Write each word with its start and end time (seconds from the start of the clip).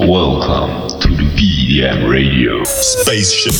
Welcome 0.00 0.88
to 1.00 1.08
the 1.08 1.24
BEDM 1.36 2.08
Radio 2.08 2.64
Spaceship. 2.64 3.52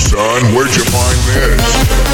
Son, 0.00 0.52
where'd 0.52 0.74
you 0.74 0.82
find 0.82 1.18
this? 1.28 2.08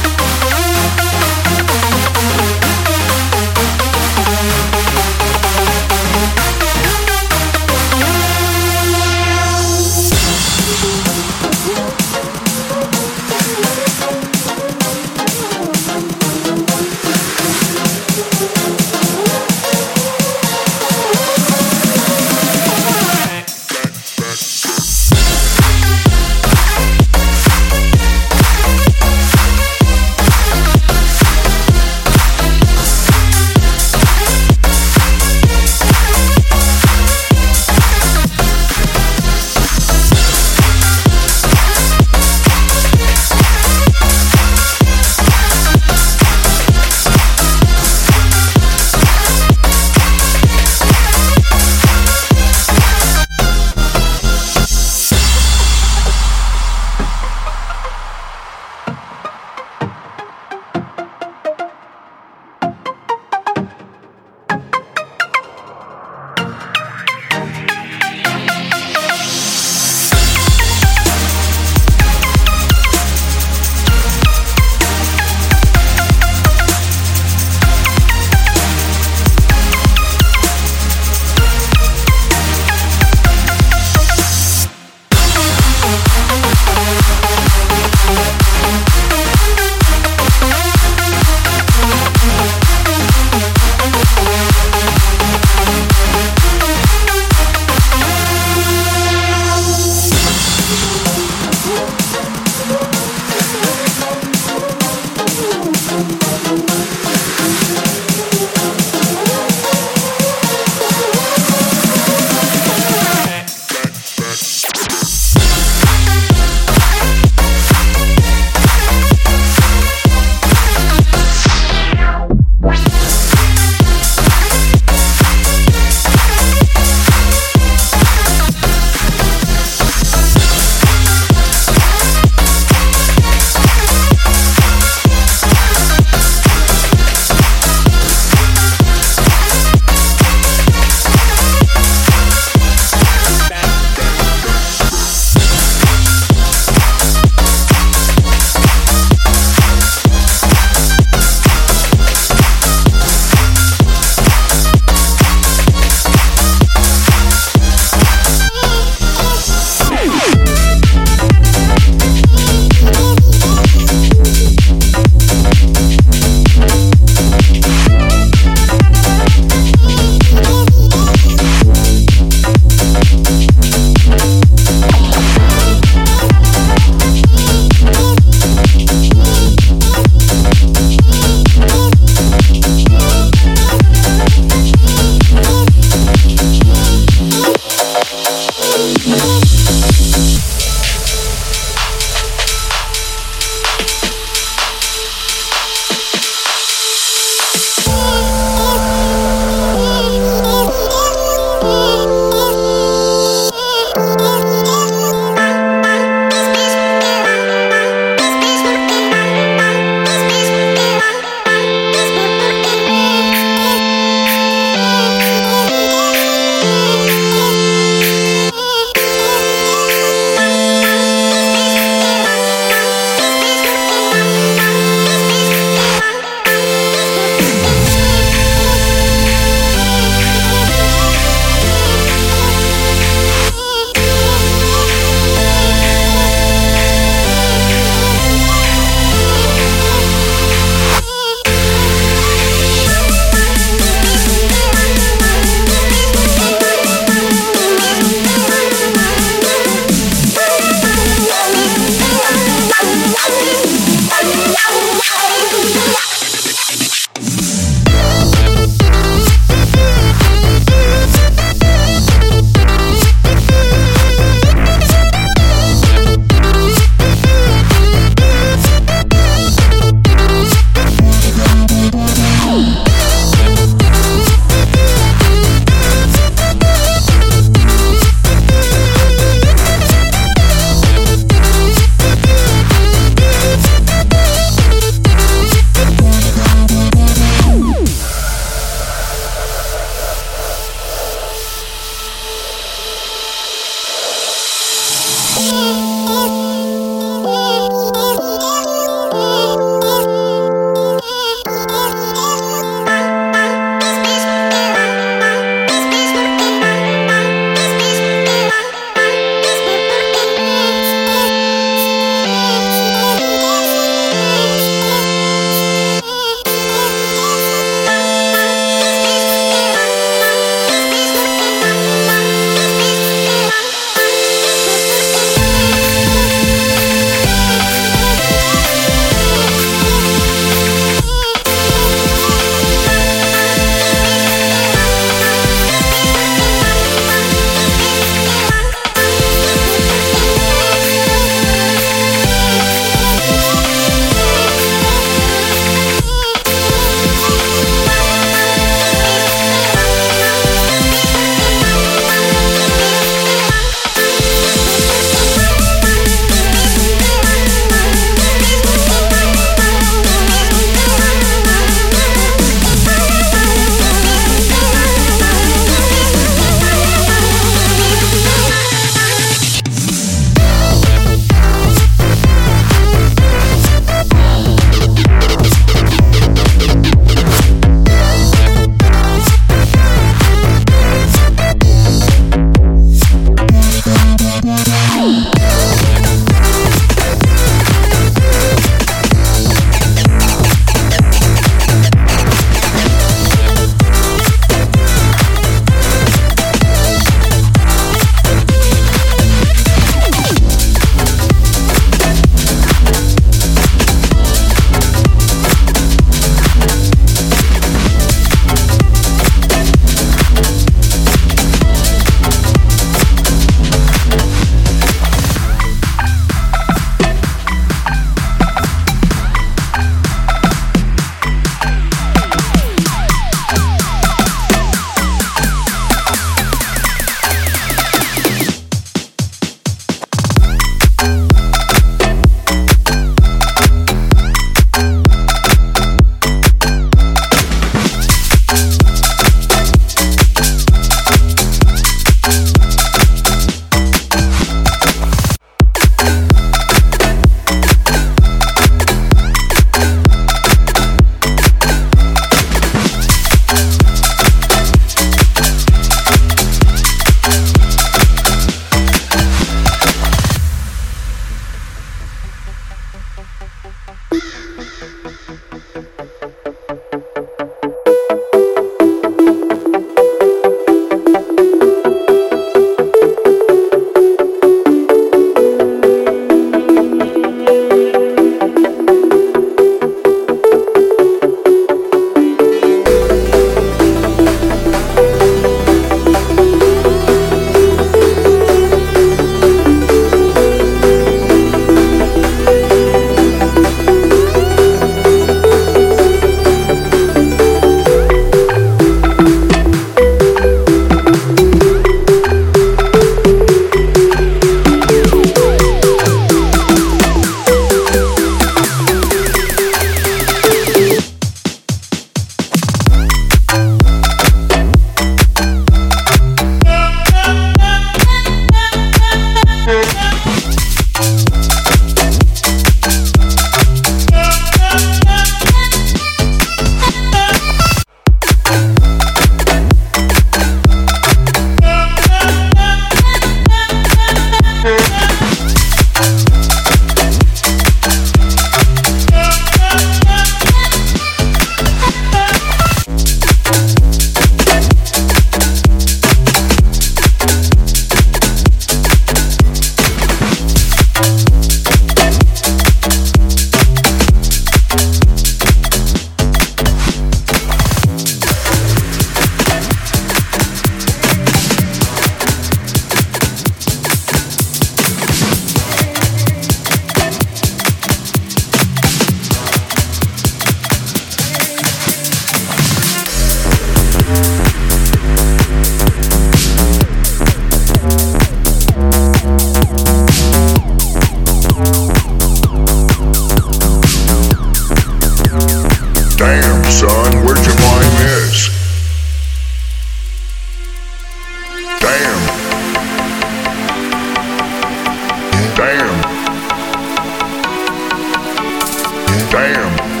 Damn. 599.31 600.00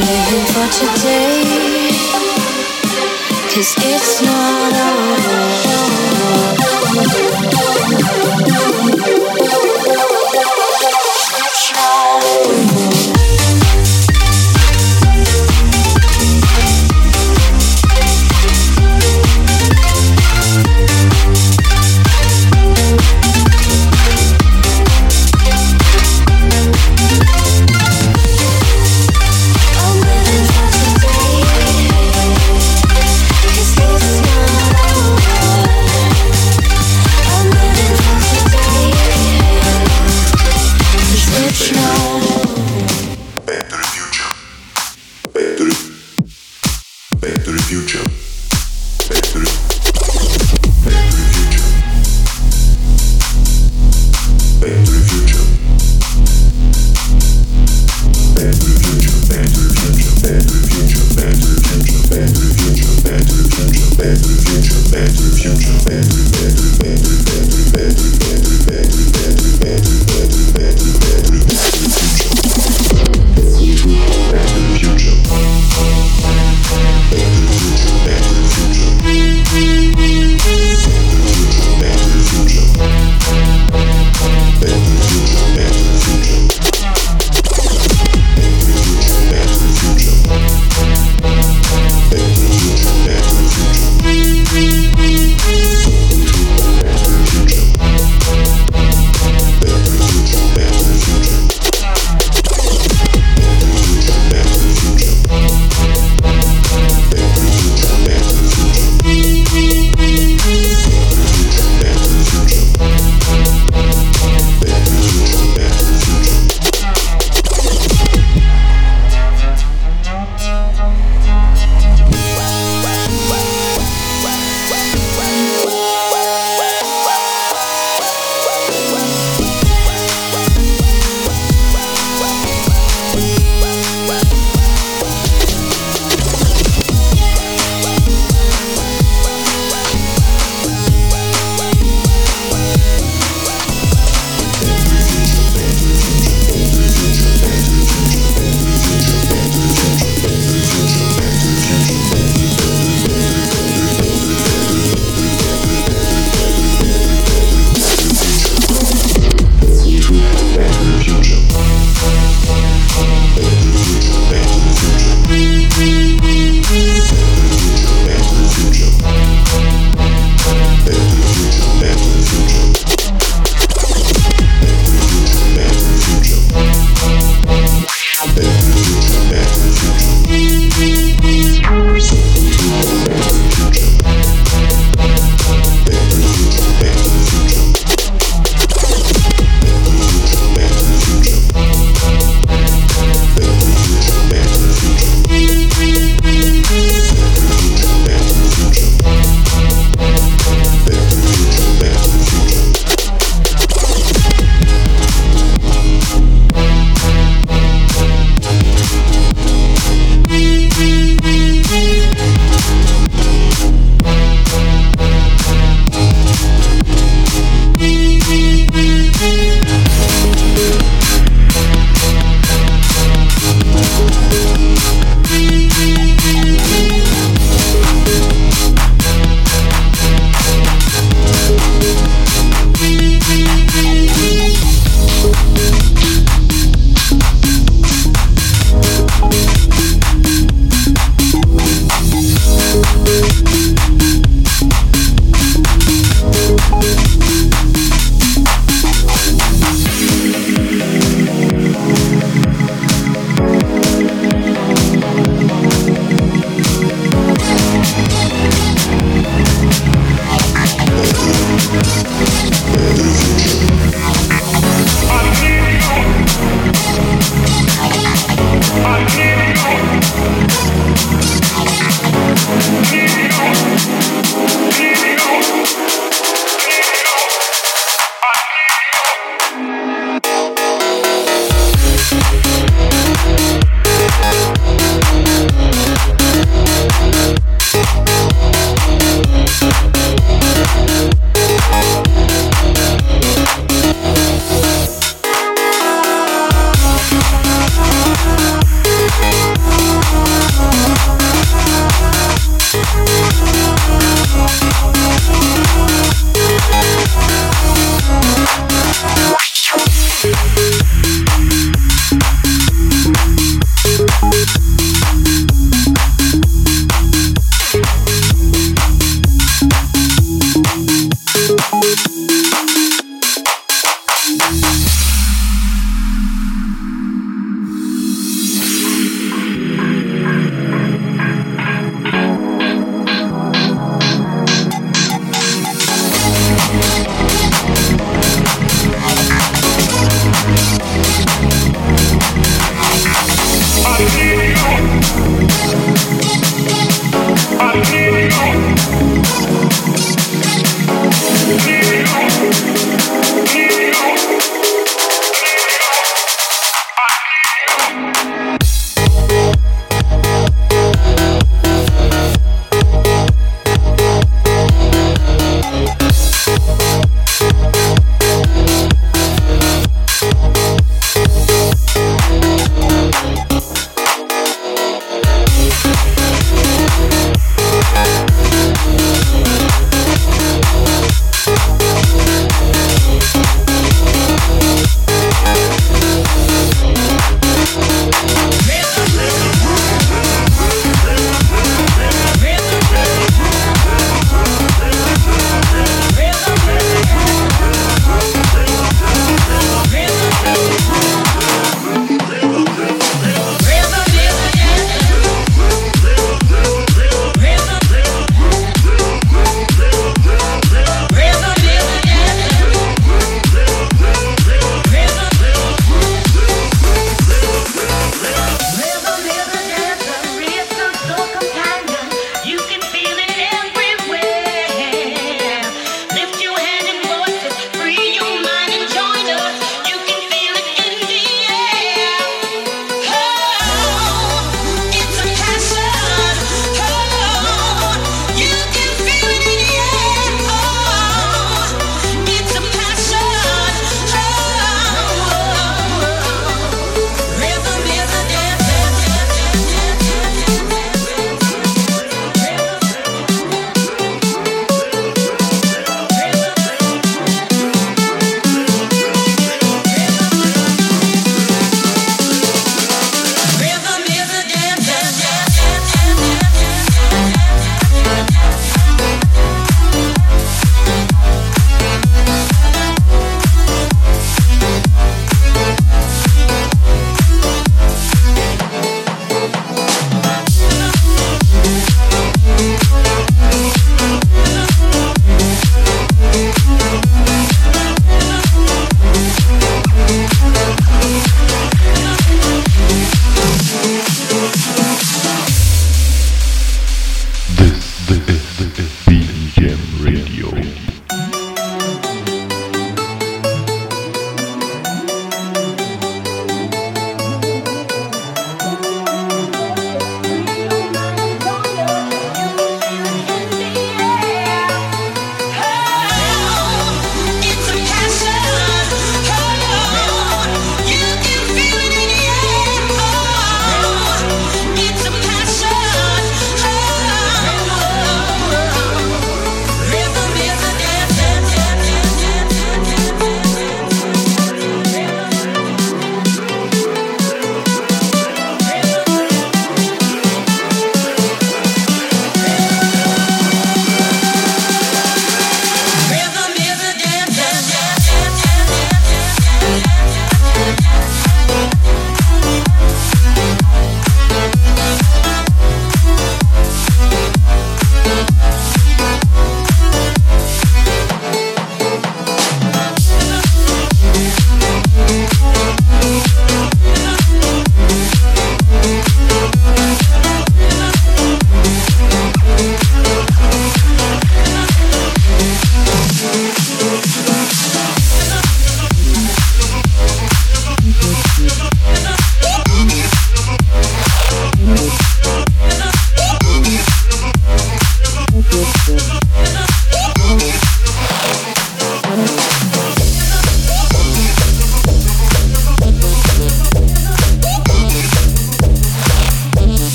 living 0.00 0.46
for 0.54 0.68
today. 0.70 1.90
Cause 3.52 3.74
it's 3.78 4.22
not 4.22 4.72
over. 4.72 5.08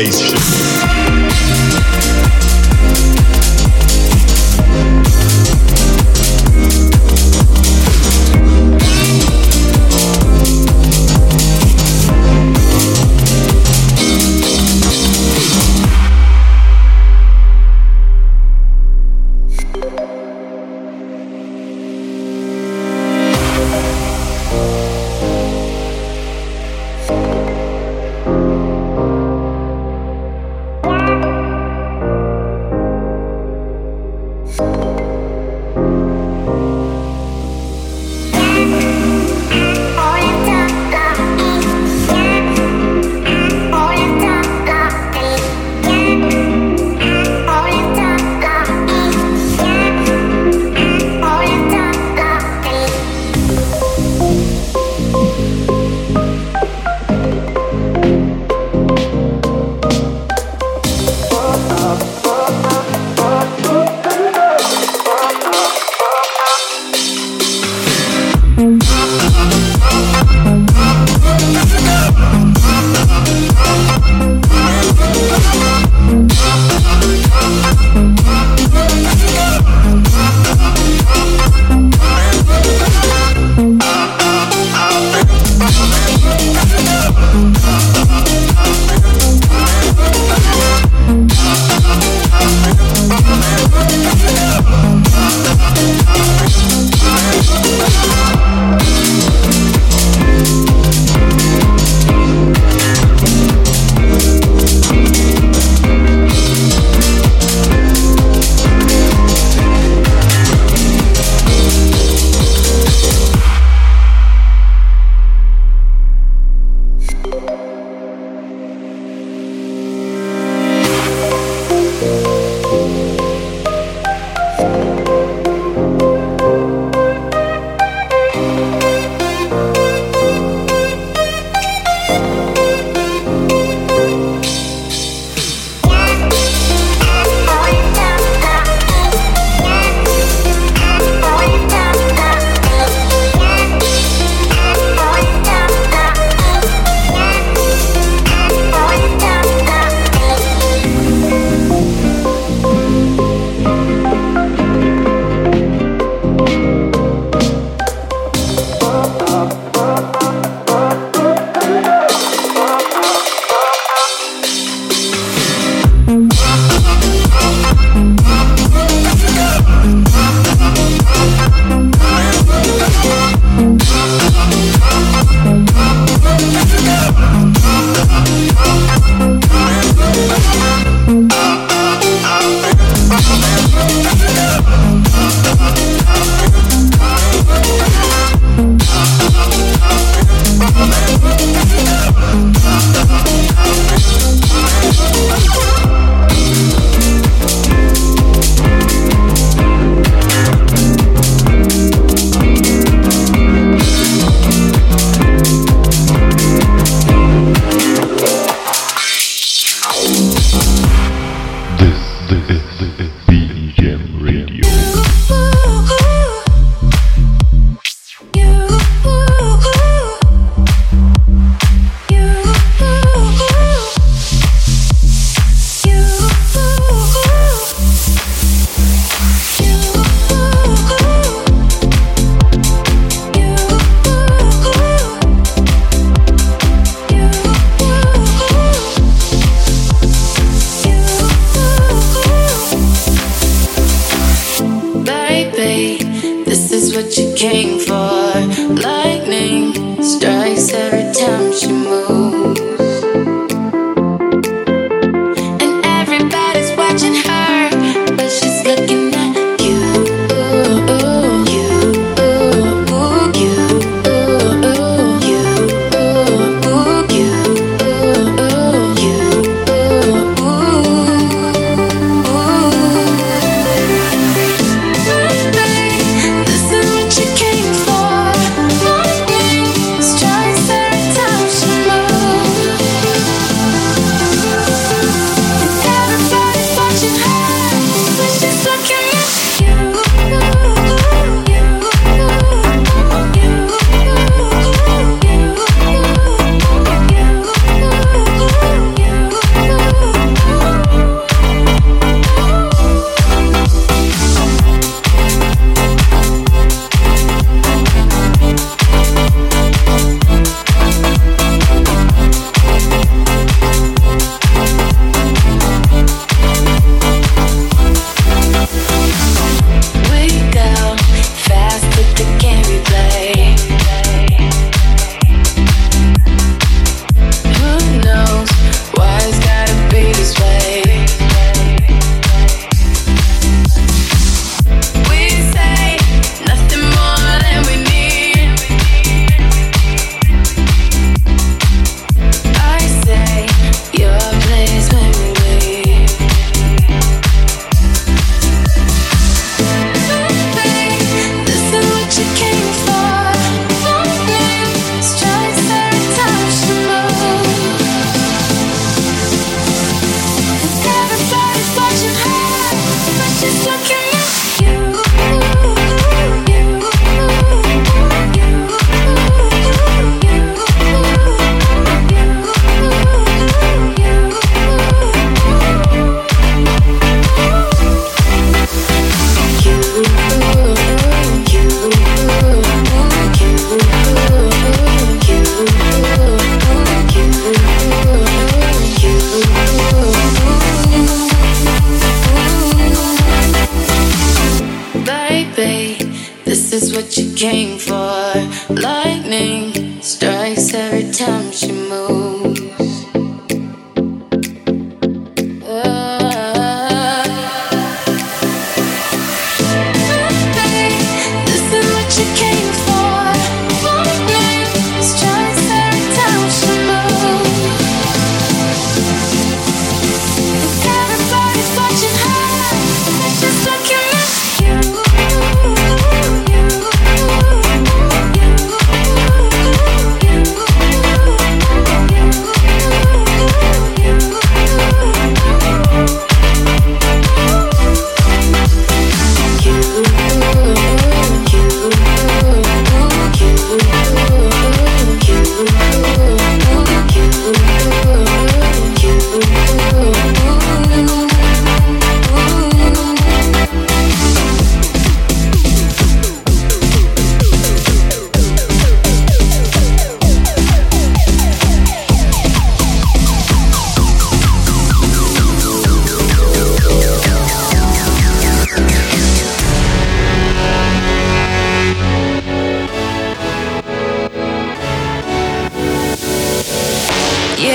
face 0.00 0.29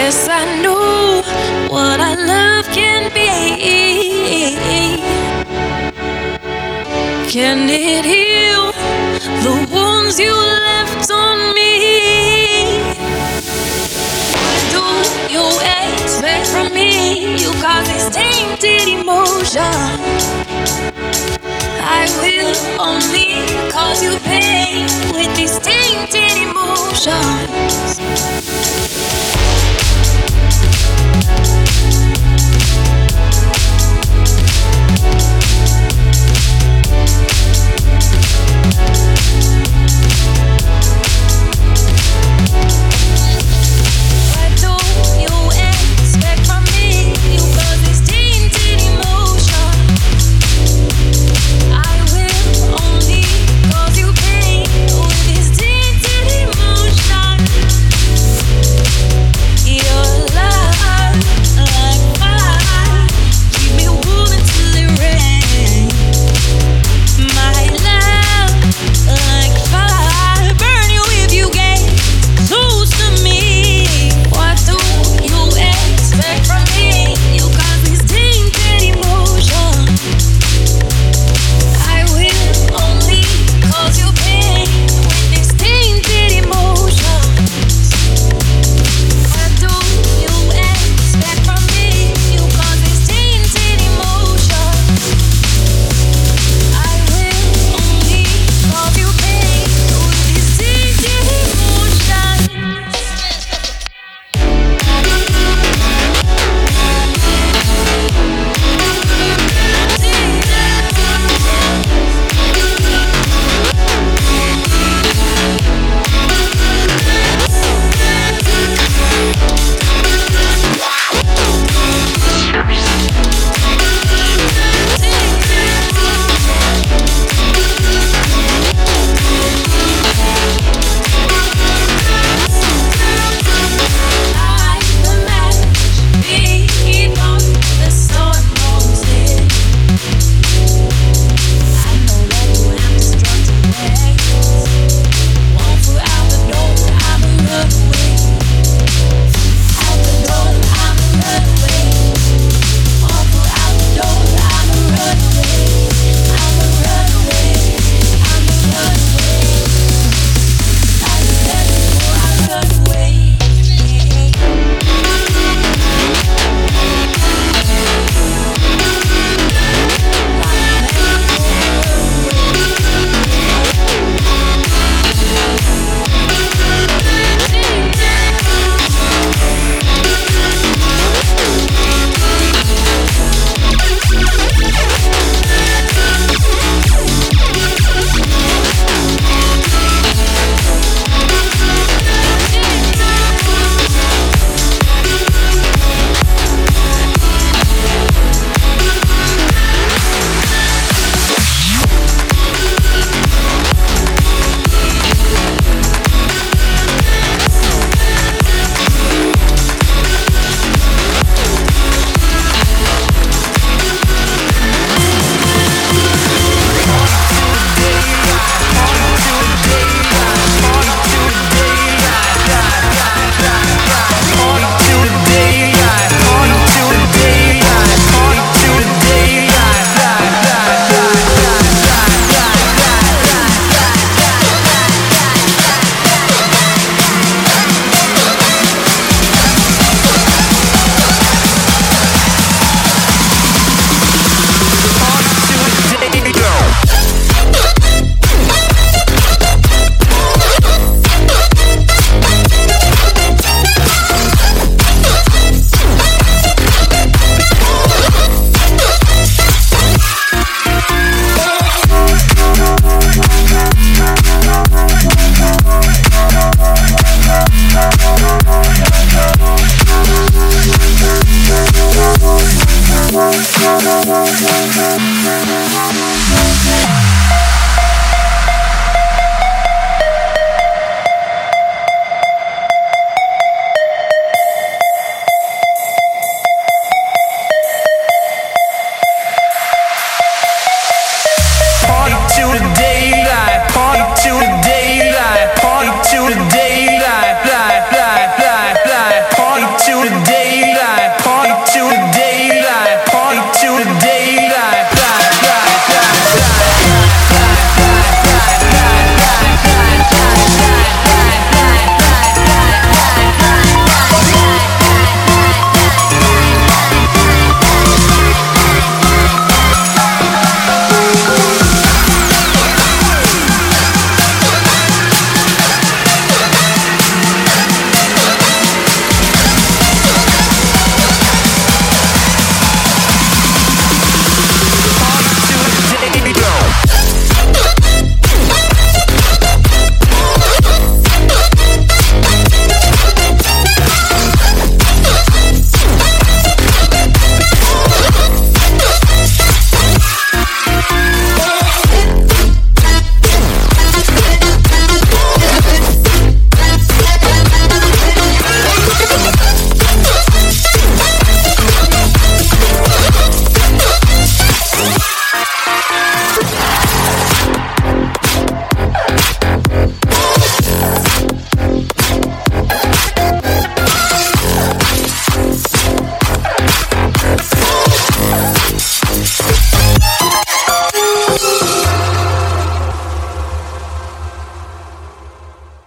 Yes, 0.05 0.29
I 0.29 0.61
know 0.61 1.23
what 1.73 1.99
our 1.99 2.15
love 2.15 2.65
can 2.65 3.11
be. 3.11 3.25
Can 7.27 7.67
it 7.67 8.05
heal 8.05 8.71
the 9.41 9.55
wounds 9.73 10.19
you 10.19 10.31
left 10.31 11.09
on 11.09 11.55
me? 11.55 12.85
What 14.37 14.61
do 14.75 14.85
you 15.33 15.45
expect 15.81 16.45
from 16.53 16.71
me? 16.71 17.41
You 17.41 17.51
got 17.59 17.83
this 17.87 18.05
tainted 18.13 18.87
emotion. 18.87 19.89
I 21.81 22.05
will 22.21 22.53
only 22.79 23.41
cause 23.71 24.03
you 24.03 24.19
pain 24.19 24.85
with 25.15 25.35
these 25.35 25.57
tainted 25.57 26.37
emotions. 26.37 27.65
Why 44.31 44.47
do 44.61 44.73
you 45.21 45.35
end 45.55 45.94